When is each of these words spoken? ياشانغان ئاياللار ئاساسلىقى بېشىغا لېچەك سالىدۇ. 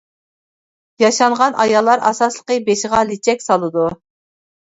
ياشانغان 1.01 1.57
ئاياللار 1.65 2.01
ئاساسلىقى 2.09 2.57
بېشىغا 2.71 3.03
لېچەك 3.11 3.47
سالىدۇ. 3.49 3.85